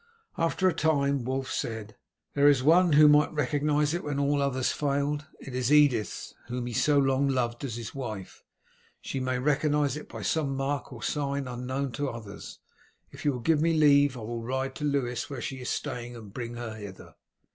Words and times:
After 0.35 0.67
a 0.67 0.73
time 0.73 1.25
Wulf 1.25 1.51
said: 1.51 1.95
"There 2.33 2.47
is 2.47 2.63
one 2.63 2.93
who 2.93 3.07
might 3.07 3.31
recognize 3.33 3.93
it 3.93 4.03
when 4.03 4.17
all 4.17 4.41
others 4.41 4.71
failed. 4.71 5.27
It 5.39 5.53
is 5.53 5.71
Edith, 5.71 6.33
whom 6.47 6.65
he 6.65 6.73
so 6.73 6.97
long 6.97 7.27
loved 7.27 7.63
as 7.63 7.75
his 7.75 7.93
wife. 7.93 8.43
She 8.99 9.19
may 9.19 9.37
recognize 9.37 9.95
it 9.95 10.09
by 10.09 10.23
some 10.23 10.55
mark 10.57 10.91
or 10.91 11.03
sign 11.03 11.47
unknown 11.47 11.91
to 11.91 12.09
others. 12.09 12.57
If 13.11 13.25
you 13.25 13.31
will 13.31 13.41
give 13.41 13.61
me 13.61 13.73
leave 13.75 14.17
I 14.17 14.21
will 14.21 14.41
ride 14.41 14.73
to 14.77 14.85
Lewes, 14.85 15.29
where 15.29 15.39
she 15.39 15.57
is 15.61 15.69
staying, 15.69 16.15
and 16.15 16.33
bring 16.33 16.55
her 16.55 16.73
hither." 16.73 17.13